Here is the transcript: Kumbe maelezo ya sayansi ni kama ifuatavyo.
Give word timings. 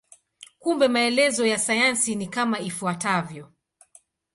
Kumbe 0.59 0.87
maelezo 0.87 1.45
ya 1.47 1.59
sayansi 1.59 2.15
ni 2.15 2.27
kama 2.27 2.59
ifuatavyo. 2.59 3.51